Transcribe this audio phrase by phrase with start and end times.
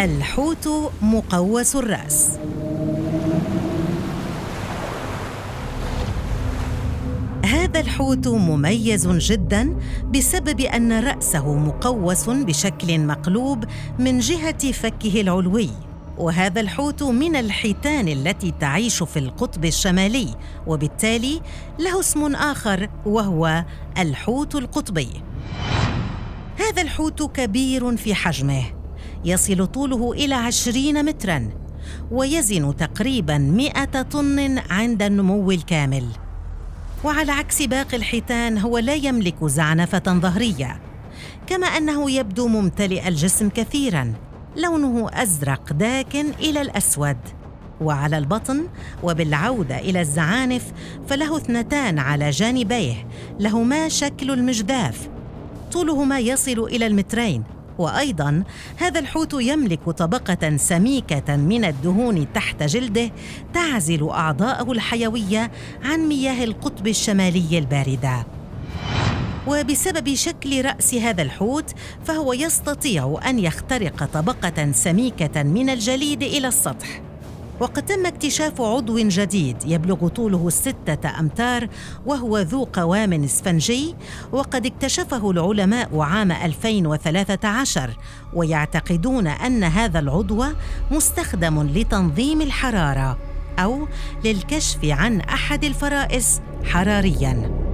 [0.00, 0.68] الحوت
[1.02, 2.38] مقوس الرأس.
[7.44, 9.76] هذا الحوت مميز جدا
[10.14, 13.64] بسبب أن رأسه مقوس بشكل مقلوب
[13.98, 15.70] من جهة فكه العلوي.
[16.18, 20.34] وهذا الحوت من الحيتان التي تعيش في القطب الشمالي
[20.66, 21.40] وبالتالي
[21.78, 23.64] له اسم آخر وهو
[23.98, 25.08] الحوت القطبي.
[26.56, 28.79] هذا الحوت كبير في حجمه
[29.24, 31.48] يصل طوله إلى عشرين متراً
[32.10, 36.04] ويزن تقريباً مئة طن عند النمو الكامل.
[37.04, 40.80] وعلى عكس باقي الحيتان هو لا يملك زعنفة ظهرية
[41.46, 44.14] كما أنه يبدو ممتلئ الجسم كثيراً
[44.56, 47.16] لونه أزرق داكن إلى الأسود.
[47.80, 48.66] وعلى البطن
[49.02, 50.72] وبالعودة إلى الزعانف
[51.08, 53.06] فله اثنتان على جانبيه
[53.40, 55.08] لهما شكل المجداف.
[55.72, 57.42] طوله ما يصل إلى المترين.
[57.78, 58.44] وأيضا
[58.76, 63.10] هذا الحوت يملك طبقة سميكة من الدهون تحت جلده
[63.54, 65.50] تعزل أعضاءه الحيوية
[65.84, 68.26] عن مياه القطب الشمالي الباردة.
[69.46, 77.09] وبسبب شكل رأس هذا الحوت فهو يستطيع أن يخترق طبقة سميكة من الجليد إلى السطح.
[77.60, 81.68] وقد تم اكتشاف عضو جديد يبلغ طوله ستة أمتار
[82.06, 83.94] وهو ذو قوام اسفنجي
[84.32, 87.90] وقد اكتشفه العلماء عام 2013
[88.34, 90.44] ويعتقدون أن هذا العضو
[90.90, 93.18] مستخدم لتنظيم الحرارة
[93.58, 93.88] أو
[94.24, 97.69] للكشف عن أحد الفرائس حرارياً.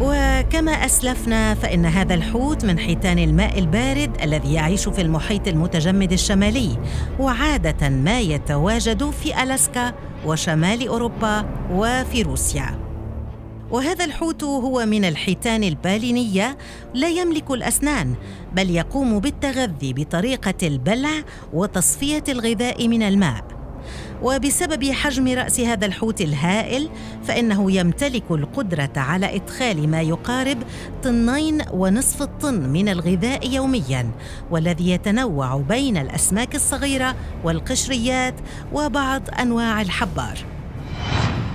[0.00, 6.78] وكما أسلفنا فإن هذا الحوت من حيتان الماء البارد الذي يعيش في المحيط المتجمد الشمالي
[7.20, 9.94] وعادة ما يتواجد في ألاسكا
[10.26, 12.78] وشمال أوروبا وفي روسيا.
[13.70, 16.58] وهذا الحوت هو من الحيتان البالينية
[16.94, 18.14] لا يملك الأسنان
[18.54, 21.22] بل يقوم بالتغذي بطريقة البلع
[21.52, 23.53] وتصفية الغذاء من الماء.
[24.24, 26.88] وبسبب حجم رأس هذا الحوت الهائل
[27.24, 30.58] فإنه يمتلك القدرة على إدخال ما يقارب
[31.02, 34.10] طنين ونصف الطن من الغذاء يوميا
[34.50, 38.34] والذي يتنوع بين الأسماك الصغيرة والقشريات
[38.72, 40.38] وبعض أنواع الحبار.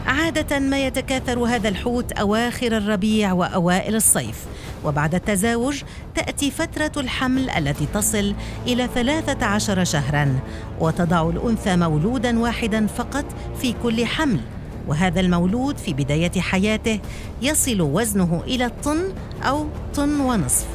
[0.06, 4.46] عادة ما يتكاثر هذا الحوت أواخر الربيع وأوائل الصيف.
[4.86, 5.82] وبعد التزاوج
[6.16, 8.34] تأتي فترة الحمل التي تصل
[8.68, 10.40] إلى 13 شهرا
[10.80, 13.26] وتضع الأنثى مولودا واحدا فقط
[13.62, 14.40] في كل حمل
[14.88, 17.00] وهذا المولود في بداية حياته
[17.42, 19.14] يصل وزنه إلى الطن
[19.44, 20.68] أو طن ونصف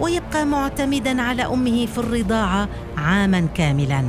[0.00, 4.04] ويبقى معتمدا على أمه في الرضاعة عاما كاملا.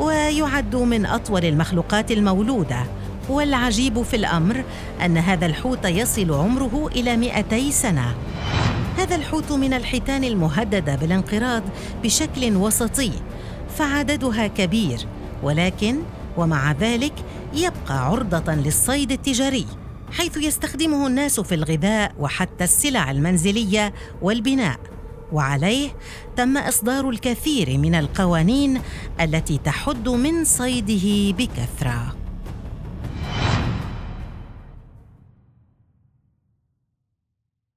[0.00, 2.82] ويعد من أطول المخلوقات المولودة.
[3.30, 4.64] والعجيب في الأمر
[5.04, 8.14] أن هذا الحوت يصل عمره إلى 200 سنة.
[8.98, 11.62] هذا الحوت من الحيتان المهددة بالانقراض
[12.02, 13.12] بشكل وسطي
[13.76, 14.98] فعددها كبير
[15.42, 15.96] ولكن
[16.36, 17.12] ومع ذلك
[17.54, 19.66] يبقى عرضة للصيد التجاري
[20.12, 24.76] حيث يستخدمه الناس في الغذاء وحتى السلع المنزلية والبناء.
[25.32, 25.90] وعليه
[26.36, 28.80] تم إصدار الكثير من القوانين
[29.20, 32.19] التي تحد من صيده بكثرة.